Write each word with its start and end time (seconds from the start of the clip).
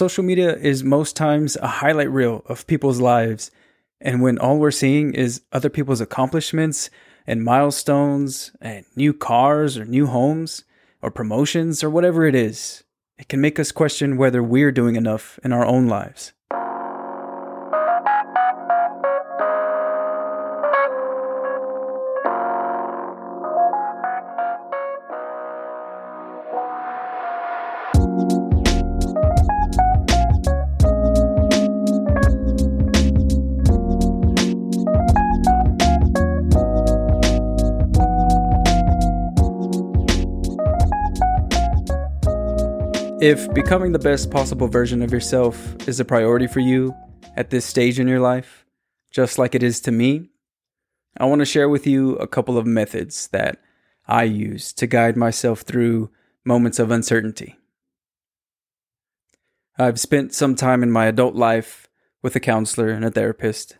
social 0.00 0.24
media 0.24 0.56
is 0.56 0.82
most 0.82 1.14
times 1.14 1.58
a 1.60 1.66
highlight 1.66 2.10
reel 2.10 2.42
of 2.46 2.66
people's 2.66 3.00
lives. 3.00 3.50
And 4.00 4.22
when 4.22 4.38
all 4.38 4.56
we're 4.56 4.70
seeing 4.70 5.12
is 5.12 5.42
other 5.52 5.68
people's 5.68 6.00
accomplishments 6.00 6.88
and 7.26 7.44
milestones 7.44 8.50
and 8.62 8.86
new 8.96 9.12
cars 9.12 9.76
or 9.76 9.84
new 9.84 10.06
homes 10.06 10.64
or 11.02 11.10
promotions 11.10 11.84
or 11.84 11.90
whatever 11.90 12.24
it 12.24 12.34
is, 12.34 12.82
it 13.18 13.28
can 13.28 13.42
make 13.42 13.58
us 13.58 13.72
question 13.72 14.16
whether 14.16 14.42
we're 14.42 14.72
doing 14.72 14.96
enough 14.96 15.38
in 15.44 15.52
our 15.52 15.66
own 15.66 15.86
lives. 15.86 16.32
If 43.20 43.52
becoming 43.52 43.92
the 43.92 43.98
best 43.98 44.30
possible 44.30 44.66
version 44.66 45.02
of 45.02 45.12
yourself 45.12 45.76
is 45.86 46.00
a 46.00 46.06
priority 46.06 46.46
for 46.46 46.60
you 46.60 46.94
at 47.36 47.50
this 47.50 47.66
stage 47.66 48.00
in 48.00 48.08
your 48.08 48.18
life, 48.18 48.64
just 49.10 49.38
like 49.38 49.54
it 49.54 49.62
is 49.62 49.78
to 49.80 49.92
me, 49.92 50.30
I 51.18 51.26
want 51.26 51.40
to 51.40 51.44
share 51.44 51.68
with 51.68 51.86
you 51.86 52.16
a 52.16 52.26
couple 52.26 52.56
of 52.56 52.64
methods 52.64 53.28
that 53.28 53.58
I 54.08 54.22
use 54.22 54.72
to 54.72 54.86
guide 54.86 55.18
myself 55.18 55.60
through 55.60 56.10
moments 56.46 56.78
of 56.78 56.90
uncertainty. 56.90 57.56
I've 59.76 60.00
spent 60.00 60.32
some 60.32 60.54
time 60.54 60.82
in 60.82 60.90
my 60.90 61.04
adult 61.04 61.34
life 61.34 61.88
with 62.22 62.34
a 62.36 62.40
counselor 62.40 62.88
and 62.88 63.04
a 63.04 63.10
therapist, 63.10 63.76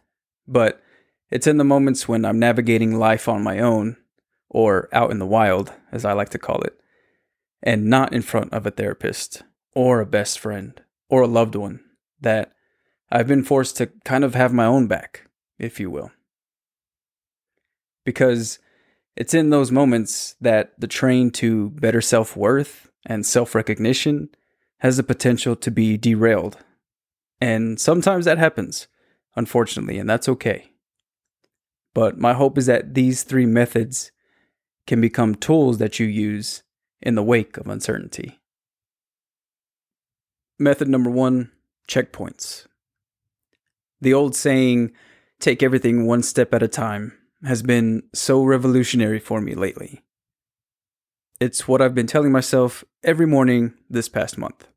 but 0.46 0.82
it's 1.30 1.46
in 1.46 1.56
the 1.56 1.64
moments 1.64 2.06
when 2.06 2.26
I'm 2.26 2.38
navigating 2.38 2.98
life 2.98 3.26
on 3.26 3.42
my 3.42 3.58
own, 3.58 3.96
or 4.50 4.90
out 4.92 5.10
in 5.10 5.18
the 5.18 5.24
wild, 5.24 5.72
as 5.90 6.04
I 6.04 6.12
like 6.12 6.28
to 6.30 6.38
call 6.38 6.60
it, 6.60 6.79
and 7.62 7.86
not 7.86 8.12
in 8.12 8.22
front 8.22 8.52
of 8.52 8.66
a 8.66 8.70
therapist 8.70 9.42
or 9.74 10.00
a 10.00 10.06
best 10.06 10.38
friend 10.38 10.80
or 11.08 11.22
a 11.22 11.26
loved 11.26 11.54
one 11.54 11.80
that 12.20 12.52
I've 13.10 13.26
been 13.26 13.42
forced 13.42 13.76
to 13.78 13.86
kind 14.04 14.24
of 14.24 14.34
have 14.34 14.52
my 14.52 14.66
own 14.66 14.86
back, 14.86 15.28
if 15.58 15.80
you 15.80 15.90
will. 15.90 16.10
Because 18.04 18.58
it's 19.16 19.34
in 19.34 19.50
those 19.50 19.70
moments 19.70 20.36
that 20.40 20.72
the 20.78 20.86
train 20.86 21.30
to 21.32 21.70
better 21.70 22.00
self 22.00 22.36
worth 22.36 22.90
and 23.04 23.26
self 23.26 23.54
recognition 23.54 24.30
has 24.78 24.96
the 24.96 25.02
potential 25.02 25.56
to 25.56 25.70
be 25.70 25.98
derailed. 25.98 26.58
And 27.40 27.80
sometimes 27.80 28.24
that 28.24 28.38
happens, 28.38 28.86
unfortunately, 29.36 29.98
and 29.98 30.08
that's 30.08 30.28
okay. 30.28 30.70
But 31.94 32.18
my 32.18 32.34
hope 32.34 32.56
is 32.56 32.66
that 32.66 32.94
these 32.94 33.22
three 33.24 33.46
methods 33.46 34.12
can 34.86 35.00
become 35.00 35.34
tools 35.34 35.78
that 35.78 35.98
you 35.98 36.06
use 36.06 36.62
in 37.02 37.14
the 37.14 37.22
wake 37.22 37.56
of 37.56 37.68
uncertainty. 37.68 38.38
Method 40.58 40.88
number 40.88 41.10
one 41.10 41.50
checkpoints. 41.88 42.66
The 44.00 44.14
old 44.14 44.34
saying, 44.34 44.92
take 45.40 45.62
everything 45.62 46.06
one 46.06 46.22
step 46.22 46.54
at 46.54 46.62
a 46.62 46.68
time, 46.68 47.16
has 47.44 47.62
been 47.62 48.02
so 48.14 48.44
revolutionary 48.44 49.18
for 49.18 49.40
me 49.40 49.54
lately. 49.54 50.02
It's 51.40 51.66
what 51.66 51.80
I've 51.80 51.94
been 51.94 52.06
telling 52.06 52.32
myself 52.32 52.84
every 53.02 53.26
morning 53.26 53.72
this 53.88 54.08
past 54.08 54.36
month. 54.36 54.68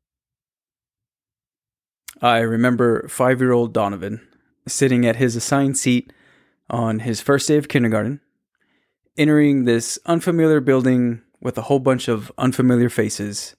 I 2.22 2.38
remember 2.38 3.06
five 3.08 3.40
year 3.40 3.52
old 3.52 3.74
Donavon 3.74 4.20
sitting 4.66 5.04
at 5.04 5.16
his 5.16 5.36
assigned 5.36 5.76
seat 5.76 6.10
on 6.70 7.00
his 7.00 7.20
first 7.20 7.48
day 7.48 7.58
of 7.58 7.68
kindergarten, 7.68 8.20
entering 9.18 9.64
this 9.64 9.98
unfamiliar 10.06 10.60
building 10.60 11.20
with 11.44 11.56
a 11.58 11.62
whole 11.62 11.78
bunch 11.78 12.08
of 12.08 12.32
unfamiliar 12.38 12.88
faces, 12.88 13.54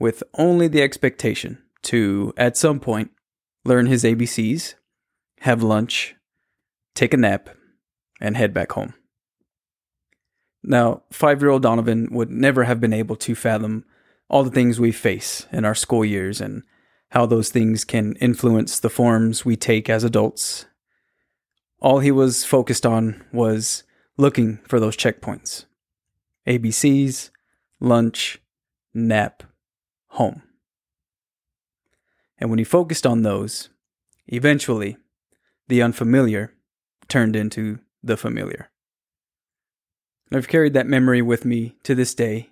with 0.00 0.24
only 0.34 0.66
the 0.66 0.82
expectation 0.82 1.58
to, 1.82 2.32
at 2.36 2.56
some 2.56 2.80
point, 2.80 3.12
learn 3.64 3.86
his 3.86 4.02
ABCs, 4.02 4.74
have 5.40 5.62
lunch, 5.62 6.16
take 6.94 7.14
a 7.14 7.18
nap, 7.18 7.50
and 8.20 8.36
head 8.36 8.52
back 8.52 8.72
home. 8.72 8.94
Now, 10.62 11.02
five 11.12 11.40
year 11.40 11.50
old 11.50 11.62
Donavon 11.62 12.10
would 12.10 12.30
never 12.30 12.64
have 12.64 12.80
been 12.80 12.92
able 12.92 13.16
to 13.16 13.34
fathom 13.34 13.84
all 14.28 14.42
the 14.42 14.50
things 14.50 14.80
we 14.80 14.92
face 14.92 15.46
in 15.52 15.64
our 15.64 15.74
school 15.74 16.04
years 16.04 16.40
and 16.40 16.62
how 17.10 17.26
those 17.26 17.50
things 17.50 17.84
can 17.84 18.14
influence 18.16 18.78
the 18.78 18.90
forms 18.90 19.44
we 19.44 19.56
take 19.56 19.90
as 19.90 20.04
adults. 20.04 20.66
All 21.80 21.98
he 21.98 22.10
was 22.10 22.44
focused 22.44 22.86
on 22.86 23.24
was 23.32 23.84
looking 24.16 24.58
for 24.68 24.80
those 24.80 24.96
checkpoints. 24.96 25.64
ABCs, 26.50 27.30
lunch, 27.78 28.40
nap, 28.92 29.44
home. 30.08 30.42
And 32.38 32.50
when 32.50 32.58
he 32.58 32.64
focused 32.64 33.06
on 33.06 33.22
those, 33.22 33.68
eventually 34.26 34.96
the 35.68 35.80
unfamiliar 35.80 36.52
turned 37.06 37.36
into 37.36 37.78
the 38.02 38.16
familiar. 38.16 38.70
I've 40.32 40.48
carried 40.48 40.72
that 40.74 40.88
memory 40.88 41.22
with 41.22 41.44
me 41.44 41.76
to 41.84 41.94
this 41.94 42.14
day, 42.14 42.50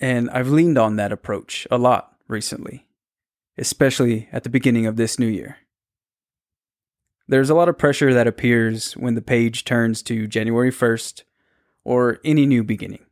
and 0.00 0.28
I've 0.30 0.48
leaned 0.48 0.78
on 0.78 0.96
that 0.96 1.12
approach 1.12 1.68
a 1.70 1.78
lot 1.78 2.16
recently, 2.26 2.88
especially 3.56 4.28
at 4.32 4.42
the 4.42 4.50
beginning 4.50 4.86
of 4.86 4.96
this 4.96 5.16
new 5.16 5.28
year. 5.28 5.58
There's 7.28 7.50
a 7.50 7.54
lot 7.54 7.68
of 7.68 7.78
pressure 7.78 8.12
that 8.12 8.26
appears 8.26 8.94
when 8.94 9.14
the 9.14 9.22
page 9.22 9.64
turns 9.64 10.02
to 10.04 10.26
January 10.26 10.72
1st 10.72 11.22
or 11.84 12.18
any 12.24 12.46
new 12.46 12.62
beginning 12.62 13.04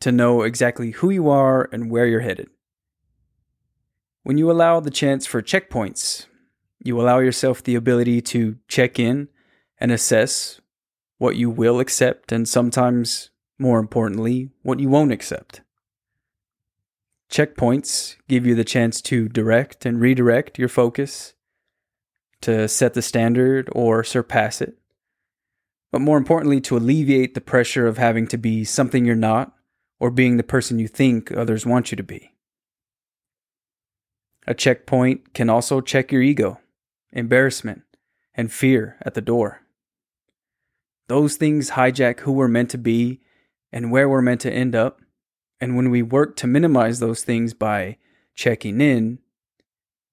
to 0.00 0.12
know 0.12 0.42
exactly 0.42 0.90
who 0.90 1.10
you 1.10 1.28
are 1.28 1.68
and 1.72 1.90
where 1.90 2.06
you're 2.06 2.20
headed. 2.20 2.48
When 4.22 4.38
you 4.38 4.50
allow 4.50 4.80
the 4.80 4.90
chance 4.90 5.26
for 5.26 5.42
checkpoints, 5.42 6.26
you 6.82 7.00
allow 7.00 7.18
yourself 7.18 7.62
the 7.62 7.74
ability 7.74 8.20
to 8.22 8.56
check 8.68 8.98
in 8.98 9.28
and 9.78 9.90
assess 9.90 10.60
what 11.18 11.36
you 11.36 11.48
will 11.48 11.80
accept 11.80 12.32
and 12.32 12.48
sometimes, 12.48 13.30
more 13.58 13.78
importantly, 13.78 14.50
what 14.62 14.80
you 14.80 14.88
won't 14.88 15.12
accept. 15.12 15.62
Checkpoints 17.30 18.16
give 18.28 18.46
you 18.46 18.54
the 18.54 18.64
chance 18.64 19.00
to 19.02 19.28
direct 19.28 19.86
and 19.86 20.00
redirect 20.00 20.58
your 20.58 20.68
focus, 20.68 21.34
to 22.42 22.68
set 22.68 22.94
the 22.94 23.02
standard 23.02 23.68
or 23.72 24.04
surpass 24.04 24.60
it, 24.60 24.76
but 25.94 26.00
more 26.00 26.18
importantly, 26.18 26.60
to 26.60 26.76
alleviate 26.76 27.34
the 27.34 27.40
pressure 27.40 27.86
of 27.86 27.98
having 27.98 28.26
to 28.26 28.36
be 28.36 28.64
something 28.64 29.04
you're 29.04 29.14
not 29.14 29.52
or 30.00 30.10
being 30.10 30.36
the 30.36 30.42
person 30.42 30.80
you 30.80 30.88
think 30.88 31.30
others 31.30 31.64
want 31.64 31.92
you 31.92 31.96
to 31.96 32.02
be. 32.02 32.32
A 34.44 34.54
checkpoint 34.54 35.34
can 35.34 35.48
also 35.48 35.80
check 35.80 36.10
your 36.10 36.20
ego, 36.20 36.58
embarrassment, 37.12 37.82
and 38.34 38.50
fear 38.50 38.96
at 39.02 39.14
the 39.14 39.20
door. 39.20 39.60
Those 41.06 41.36
things 41.36 41.70
hijack 41.70 42.18
who 42.18 42.32
we're 42.32 42.48
meant 42.48 42.70
to 42.70 42.78
be 42.78 43.20
and 43.70 43.92
where 43.92 44.08
we're 44.08 44.20
meant 44.20 44.40
to 44.40 44.52
end 44.52 44.74
up. 44.74 45.00
And 45.60 45.76
when 45.76 45.90
we 45.90 46.02
work 46.02 46.34
to 46.38 46.48
minimize 46.48 46.98
those 46.98 47.22
things 47.22 47.54
by 47.54 47.98
checking 48.34 48.80
in, 48.80 49.20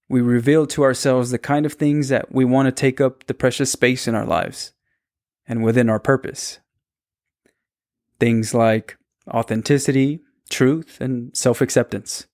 we 0.08 0.22
reveal 0.22 0.68
to 0.68 0.84
ourselves 0.84 1.32
the 1.32 1.40
kind 1.40 1.66
of 1.66 1.74
things 1.74 2.10
that 2.10 2.32
we 2.32 2.46
want 2.46 2.68
to 2.68 2.72
take 2.72 3.02
up 3.02 3.26
the 3.26 3.34
precious 3.34 3.72
space 3.72 4.08
in 4.08 4.14
our 4.14 4.28
lives 4.28 4.74
and 5.48 5.64
within 5.64 5.90
our 5.90 6.00
purpose. 6.00 6.60
Things 8.20 8.54
like 8.54 8.98
authenticity, 9.28 10.22
truth, 10.50 11.00
and 11.02 11.36
self 11.36 11.62
acceptance. 11.62 12.28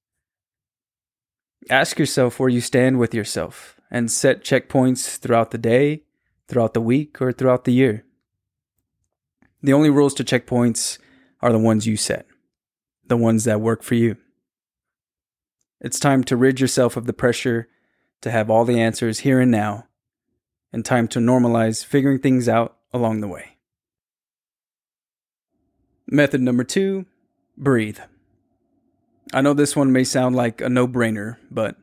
Ask 1.70 2.00
yourself 2.00 2.40
where 2.40 2.50
you 2.50 2.62
stand 2.62 3.00
with 3.00 3.14
yourself 3.14 3.80
and 3.92 4.12
set 4.12 4.44
checkpoints 4.44 5.18
throughout 5.18 5.52
the 5.52 5.58
day, 5.58 6.04
throughout 6.48 6.74
the 6.74 6.82
week, 6.82 7.22
or 7.22 7.32
throughout 7.32 7.66
the 7.66 7.74
year. 7.74 8.06
The 9.62 9.74
only 9.74 9.90
rules 9.90 10.14
to 10.16 10.24
checkpoints 10.24 10.98
are 11.42 11.52
the 11.52 11.60
ones 11.60 11.88
you 11.88 11.98
set, 11.98 12.26
the 13.06 13.18
ones 13.18 13.44
that 13.44 13.62
work 13.62 13.84
for 13.84 13.96
you. 13.96 14.18
It's 15.80 16.00
time 16.00 16.24
to 16.26 16.38
rid 16.38 16.60
yourself 16.60 16.98
of 16.98 17.06
the 17.06 17.14
pressure 17.14 17.68
to 18.22 18.32
have 18.32 18.50
all 18.50 18.66
the 18.66 18.80
answers 18.80 19.20
here 19.20 19.40
and 19.40 19.52
now, 19.52 19.88
and 20.74 20.84
time 20.84 21.08
to 21.10 21.20
normalize 21.20 21.86
figuring 21.86 22.20
things 22.20 22.50
out 22.50 22.77
along 22.94 23.22
the 23.22 23.28
way. 23.28 23.58
Method 26.08 26.42
number 26.42 26.64
two 26.64 27.06
breathe. 27.58 28.00
I 29.34 29.42
know 29.42 29.54
this 29.54 29.76
one 29.76 29.92
may 29.92 30.04
sound 30.04 30.36
like 30.36 30.62
a 30.62 30.70
no 30.70 30.88
brainer, 30.88 31.38
but 31.52 31.76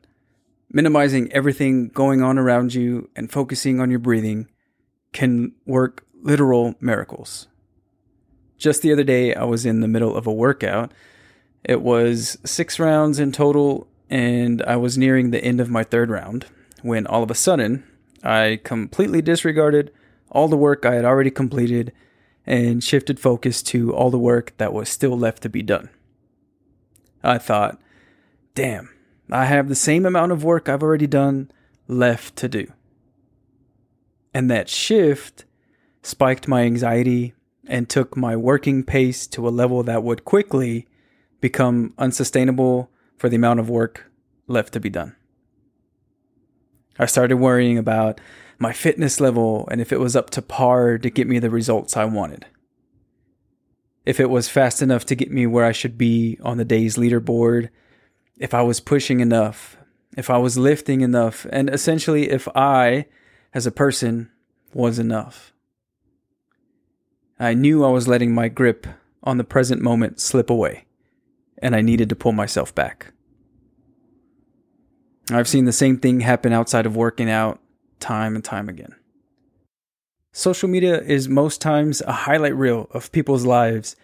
minimizing 0.71 1.31
everything 1.31 1.89
going 1.89 2.21
on 2.21 2.37
around 2.37 2.73
you 2.73 3.09
and 3.15 3.31
focusing 3.31 3.79
on 3.79 3.89
your 3.89 3.99
breathing 3.99 4.47
can 5.13 5.53
work 5.65 6.05
literal 6.21 6.75
miracles. 6.81 7.47
Just 8.57 8.81
the 8.81 8.91
other 8.91 9.03
day, 9.03 9.35
I 9.35 9.43
was 9.43 9.65
in 9.65 9.81
the 9.81 9.87
middle 9.87 10.15
of 10.15 10.25
a 10.25 10.33
workout. 10.33 10.91
It 11.63 11.81
was 11.81 12.37
six 12.43 12.79
rounds 12.79 13.19
in 13.19 13.31
total, 13.31 13.87
and 14.09 14.61
I 14.63 14.77
was 14.77 14.97
nearing 14.97 15.29
the 15.29 15.43
end 15.43 15.59
of 15.59 15.69
my 15.69 15.83
third 15.83 16.09
round 16.09 16.47
when 16.81 17.05
all 17.05 17.21
of 17.21 17.31
a 17.31 17.35
sudden 17.35 17.83
I 18.23 18.59
completely 18.63 19.21
disregarded 19.21 19.91
all 20.35 20.49
the 20.49 20.57
work 20.57 20.85
I 20.85 20.95
had 20.95 21.05
already 21.05 21.31
completed 21.31 21.93
and 22.45 22.83
shifted 22.83 23.19
focus 23.19 23.63
to 23.63 23.95
all 23.95 24.11
the 24.11 24.19
work 24.19 24.53
that 24.57 24.73
was 24.73 24.89
still 24.89 25.17
left 25.17 25.41
to 25.43 25.49
be 25.49 25.63
done. 25.63 25.89
I 27.23 27.37
thought, 27.37 27.81
damn, 28.53 28.89
I 29.31 29.45
have 29.45 29.69
the 29.69 29.75
same 29.75 30.05
amount 30.05 30.33
of 30.33 30.43
work 30.43 30.67
I've 30.67 30.83
already 30.83 31.07
done 31.07 31.49
left 31.87 32.35
to 32.35 32.49
do. 32.49 32.71
And 34.33 34.51
that 34.51 34.69
shift 34.69 35.45
spiked 36.03 36.47
my 36.47 36.63
anxiety 36.63 37.33
and 37.65 37.89
took 37.89 38.17
my 38.17 38.35
working 38.35 38.83
pace 38.83 39.25
to 39.27 39.47
a 39.47 39.49
level 39.49 39.81
that 39.83 40.03
would 40.03 40.25
quickly 40.25 40.87
become 41.39 41.93
unsustainable 41.97 42.91
for 43.17 43.29
the 43.29 43.37
amount 43.37 43.61
of 43.61 43.69
work 43.69 44.11
left 44.47 44.73
to 44.73 44.79
be 44.79 44.89
done. 44.89 45.15
I 46.97 47.05
started 47.05 47.37
worrying 47.37 47.77
about 47.77 48.21
my 48.57 48.71
fitness 48.71 49.19
level 49.19 49.67
and 49.69 49.81
if 49.81 49.91
it 49.91 49.99
was 49.99 50.15
up 50.15 50.29
to 50.31 50.41
par 50.41 50.97
to 50.97 51.09
get 51.09 51.27
me 51.27 51.39
the 51.39 51.49
results 51.49 51.97
I 51.97 52.05
wanted. 52.05 52.45
If 54.05 54.19
it 54.19 54.29
was 54.29 54.47
fast 54.47 54.81
enough 54.81 55.05
to 55.07 55.15
get 55.15 55.31
me 55.31 55.47
where 55.47 55.65
I 55.65 55.71
should 55.71 55.97
be 55.97 56.37
on 56.41 56.57
the 56.57 56.65
day's 56.65 56.95
leaderboard, 56.95 57.69
if 58.37 58.53
I 58.53 58.61
was 58.61 58.79
pushing 58.79 59.19
enough, 59.19 59.77
if 60.15 60.29
I 60.29 60.37
was 60.37 60.57
lifting 60.57 61.01
enough, 61.01 61.45
and 61.49 61.69
essentially 61.69 62.29
if 62.29 62.47
I, 62.55 63.07
as 63.53 63.65
a 63.65 63.71
person, 63.71 64.29
was 64.73 64.99
enough. 64.99 65.53
I 67.39 67.53
knew 67.53 67.83
I 67.83 67.89
was 67.89 68.07
letting 68.07 68.33
my 68.33 68.47
grip 68.47 68.87
on 69.23 69.37
the 69.37 69.43
present 69.43 69.81
moment 69.81 70.19
slip 70.19 70.49
away, 70.49 70.85
and 71.57 71.75
I 71.75 71.81
needed 71.81 72.09
to 72.09 72.15
pull 72.15 72.31
myself 72.31 72.73
back. 72.73 73.11
I've 75.31 75.47
seen 75.47 75.65
the 75.65 75.71
same 75.71 75.97
thing 75.97 76.19
happen 76.19 76.53
outside 76.53 76.85
of 76.85 76.95
working 76.95 77.29
out 77.29 77.59
time 77.99 78.35
and 78.35 78.43
time 78.43 78.69
again. 78.69 78.95
Social 80.31 80.69
media 80.69 81.01
is 81.01 81.27
most 81.27 81.61
times 81.61 82.01
a 82.01 82.11
highlight 82.11 82.55
reel 82.55 82.87
of 82.91 83.11
people's 83.11 83.45
lives, 83.45 83.95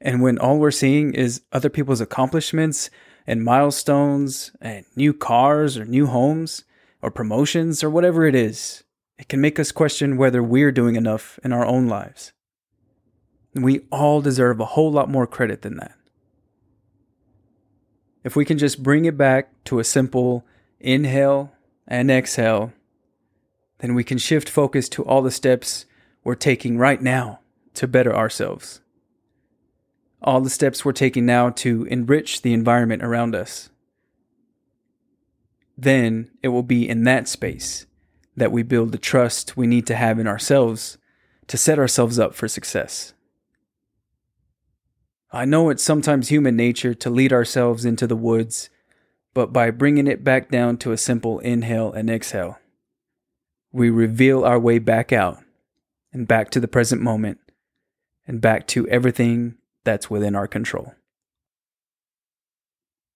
and 0.00 0.22
when 0.22 0.38
all 0.38 0.58
we're 0.58 0.70
seeing 0.70 1.12
is 1.12 1.42
other 1.52 1.68
people's 1.68 2.00
accomplishments 2.00 2.88
and 3.26 3.44
milestones 3.44 4.52
and 4.60 4.86
new 4.96 5.12
cars 5.12 5.76
or 5.76 5.84
new 5.84 6.06
homes 6.06 6.64
or 7.02 7.10
promotions 7.10 7.84
or 7.84 7.90
whatever 7.90 8.24
it 8.26 8.34
is, 8.34 8.82
it 9.18 9.28
can 9.28 9.40
make 9.40 9.58
us 9.58 9.72
question 9.72 10.16
whether 10.16 10.42
we're 10.42 10.72
doing 10.72 10.96
enough 10.96 11.38
in 11.44 11.52
our 11.52 11.66
own 11.66 11.88
lives. 11.88 12.32
We 13.54 13.80
all 13.90 14.22
deserve 14.22 14.60
a 14.60 14.64
whole 14.64 14.90
lot 14.90 15.10
more 15.10 15.26
credit 15.26 15.60
than 15.60 15.76
that. 15.76 15.94
If 18.24 18.36
we 18.36 18.44
can 18.44 18.56
just 18.56 18.82
bring 18.82 19.04
it 19.04 19.18
back 19.18 19.50
to 19.64 19.78
a 19.78 19.84
simple 19.84 20.46
inhale 20.80 21.52
and 21.86 22.10
exhale, 22.10 22.72
then 23.78 23.94
we 23.94 24.04
can 24.04 24.18
shift 24.18 24.48
focus 24.48 24.88
to 24.90 25.04
all 25.04 25.22
the 25.22 25.30
steps 25.30 25.86
we're 26.24 26.34
taking 26.34 26.78
right 26.78 27.00
now 27.00 27.40
to 27.74 27.86
better 27.86 28.14
ourselves. 28.14 28.80
All 30.22 30.40
the 30.40 30.50
steps 30.50 30.84
we're 30.84 30.92
taking 30.92 31.24
now 31.24 31.50
to 31.50 31.84
enrich 31.84 32.42
the 32.42 32.52
environment 32.52 33.02
around 33.02 33.34
us. 33.34 33.70
Then 35.78 36.30
it 36.42 36.48
will 36.48 36.62
be 36.62 36.86
in 36.86 37.04
that 37.04 37.26
space 37.26 37.86
that 38.36 38.52
we 38.52 38.62
build 38.62 38.92
the 38.92 38.98
trust 38.98 39.56
we 39.56 39.66
need 39.66 39.86
to 39.86 39.96
have 39.96 40.18
in 40.18 40.26
ourselves 40.26 40.98
to 41.46 41.56
set 41.56 41.78
ourselves 41.78 42.18
up 42.18 42.34
for 42.34 42.48
success. 42.48 43.14
I 45.32 45.44
know 45.44 45.70
it's 45.70 45.82
sometimes 45.82 46.28
human 46.28 46.56
nature 46.56 46.92
to 46.94 47.10
lead 47.10 47.32
ourselves 47.32 47.84
into 47.84 48.06
the 48.06 48.16
woods 48.16 48.68
but 49.34 49.52
by 49.52 49.70
bringing 49.70 50.06
it 50.06 50.24
back 50.24 50.50
down 50.50 50.76
to 50.78 50.92
a 50.92 50.96
simple 50.96 51.38
inhale 51.40 51.92
and 51.92 52.10
exhale, 52.10 52.58
we 53.72 53.90
reveal 53.90 54.44
our 54.44 54.58
way 54.58 54.78
back 54.78 55.12
out 55.12 55.38
and 56.12 56.26
back 56.26 56.50
to 56.50 56.60
the 56.60 56.68
present 56.68 57.00
moment 57.00 57.38
and 58.26 58.40
back 58.40 58.66
to 58.68 58.88
everything 58.88 59.56
that's 59.84 60.10
within 60.10 60.34
our 60.34 60.48
control. 60.48 60.94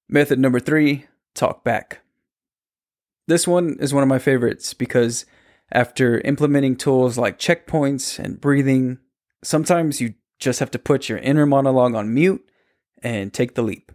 Method 0.09 0.39
number 0.39 0.61
three 0.61 1.07
talk 1.35 1.65
back. 1.65 2.01
This 3.27 3.49
one 3.49 3.77
is 3.81 3.95
one 3.95 4.03
of 4.03 4.09
my 4.09 4.19
favorites 4.19 4.75
because 4.75 5.25
after 5.73 6.21
implementing 6.21 6.77
tools 6.77 7.19
like 7.19 7.39
checkpoints 7.39 8.19
and 8.19 8.41
breathing, 8.41 8.99
sometimes 9.43 10.01
you 10.01 10.15
just 10.39 10.61
have 10.61 10.71
to 10.73 10.79
put 10.79 11.09
your 11.09 11.19
inner 11.19 11.47
monologue 11.47 11.95
on 11.95 12.15
mute 12.15 12.45
and 13.03 13.33
take 13.33 13.55
the 13.55 13.63
leap. 13.63 13.91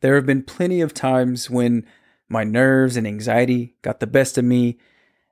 There 0.00 0.14
have 0.14 0.26
been 0.26 0.42
plenty 0.42 0.80
of 0.80 0.94
times 0.94 1.50
when 1.50 1.86
my 2.28 2.44
nerves 2.44 2.96
and 2.96 3.06
anxiety 3.06 3.74
got 3.82 4.00
the 4.00 4.06
best 4.06 4.38
of 4.38 4.44
me 4.44 4.78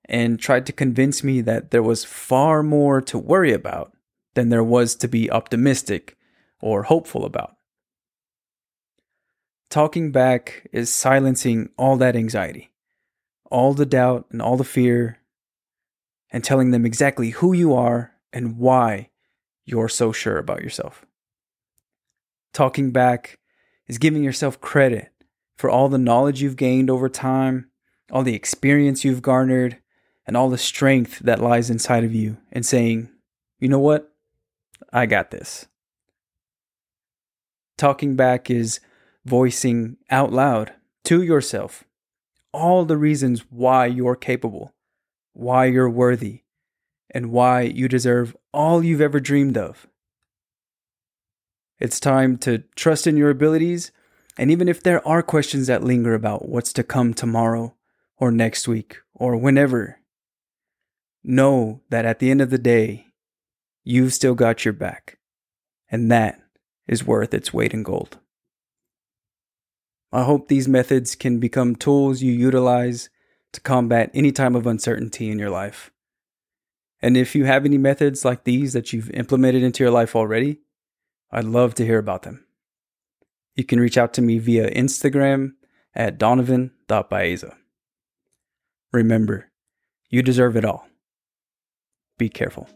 and 0.07 0.39
tried 0.39 0.67
to 0.67 0.73
convince 0.73 1.23
me 1.23 1.41
that 1.43 1.71
there 1.71 1.83
was 1.83 2.05
far 2.05 2.63
more 2.63 3.01
to 3.03 3.19
worry 3.19 3.53
about 3.53 3.93
than 4.35 4.49
there 4.49 4.65
was 4.65 4.95
to 4.97 5.09
be 5.09 5.31
optimistic 5.31 6.17
or 6.61 6.85
hopeful 6.85 7.25
about. 7.25 7.57
Talking 9.69 10.13
back 10.13 10.69
is 10.73 10.93
silencing 10.93 11.71
all 11.77 11.97
that 11.97 12.17
anxiety, 12.17 12.71
all 13.51 13.75
the 13.75 13.87
doubt 13.87 14.27
and 14.31 14.41
all 14.41 14.57
the 14.57 14.65
fear, 14.65 15.19
and 16.31 16.43
telling 16.43 16.71
them 16.71 16.87
exactly 16.87 17.31
who 17.31 17.53
you 17.53 17.75
are 17.75 18.13
and 18.33 18.59
why 18.59 19.11
you're 19.65 19.89
so 19.89 20.13
sure 20.13 20.39
about 20.39 20.63
yourself. 20.63 21.05
Talking 22.53 22.91
back 22.91 23.39
is 23.89 23.99
giving 23.99 24.23
yourself 24.23 24.61
credit 24.61 25.11
for 25.57 25.71
all 25.71 25.89
the 25.89 25.99
knowledge 25.99 26.43
you've 26.43 26.57
gained 26.57 26.91
over 26.91 27.09
time, 27.09 27.71
all 28.11 28.23
the 28.23 28.35
experience 28.35 29.05
you've 29.05 29.23
garnered, 29.23 29.79
and 30.27 30.37
all 30.37 30.51
the 30.51 30.59
strength 30.59 31.21
that 31.21 31.41
lies 31.41 31.71
inside 31.71 32.05
of 32.05 32.15
you, 32.15 32.37
and 32.53 32.67
saying, 32.67 33.09
you 33.59 33.69
know 33.69 33.79
what? 33.79 34.13
I 34.93 35.07
got 35.07 35.31
this. 35.31 35.67
Talking 37.79 38.17
back 38.17 38.51
is 38.51 38.81
voicing 39.25 39.97
out 40.11 40.33
loud 40.33 40.73
to 41.05 41.23
yourself 41.23 41.85
all 42.53 42.87
the 42.87 42.97
reasons 42.97 43.45
why 43.51 43.85
you're 43.85 44.17
capable, 44.17 44.75
why 45.35 45.67
you're 45.67 45.91
worthy, 45.91 46.41
and 47.11 47.31
why 47.31 47.61
you 47.61 47.87
deserve 47.87 48.35
all 48.53 48.83
you've 48.83 49.01
ever 49.01 49.21
dreamed 49.21 49.59
of. 49.59 49.87
It's 51.79 52.01
time 52.01 52.39
to 52.39 52.65
trust 52.75 53.07
in 53.07 53.17
your 53.17 53.31
abilities, 53.31 53.93
and 54.39 54.51
even 54.51 54.69
if 54.69 54.83
there 54.83 55.07
are 55.07 55.23
questions 55.23 55.67
that 55.67 55.85
linger 55.85 56.15
about 56.15 56.49
what's 56.49 56.73
to 56.75 56.83
come 56.83 57.13
tomorrow, 57.13 57.75
or 58.17 58.31
next 58.31 58.67
week, 58.67 58.99
or 59.15 59.37
whenever, 59.37 60.01
know 61.23 61.83
that 61.91 62.07
at 62.07 62.19
the 62.19 62.31
end 62.31 62.41
of 62.41 62.51
the 62.51 62.59
day, 62.59 63.07
you've 63.85 64.15
still 64.15 64.35
got 64.35 64.65
your 64.65 64.73
back, 64.73 65.19
and 65.91 66.11
that 66.11 66.41
is 66.89 67.05
worth 67.05 67.35
its 67.35 67.53
weight 67.53 67.75
in 67.75 67.83
gold. 67.83 68.19
I 70.13 70.23
hope 70.23 70.49
these 70.49 70.69
methods 70.69 71.15
can 71.15 71.39
become 71.41 71.77
tools 71.77 72.23
you 72.23 72.33
utilize 72.33 73.11
to 73.53 73.61
combat 73.61 74.11
any 74.15 74.33
time 74.33 74.57
of 74.57 74.67
uncertainty 74.67 75.31
in 75.31 75.39
your 75.39 75.51
life. 75.51 75.91
And 77.03 77.17
if 77.19 77.35
you 77.35 77.45
have 77.45 77.67
any 77.67 77.77
methods 77.77 78.25
like 78.25 78.45
these 78.45 78.73
that 78.73 78.93
you've 78.93 79.11
implemented 79.11 79.63
into 79.63 79.85
your 79.85 79.91
life 79.91 80.17
already, 80.17 80.61
I'd 81.31 81.45
love 81.45 81.75
to 81.77 81.85
hear 81.85 81.99
about 81.99 82.23
them. 82.23 82.45
You 83.55 83.65
can 83.65 83.81
reach 83.81 83.99
out 83.99 84.13
to 84.15 84.23
me 84.23 84.39
via 84.39 84.71
Instagram 84.71 85.53
at 85.95 86.19
donavon.baeza. 86.19 87.57
Remember, 88.93 89.51
you 90.09 90.23
deserve 90.23 90.57
it 90.57 90.65
all. 90.65 90.87
Be 92.19 92.29
careful. 92.29 92.69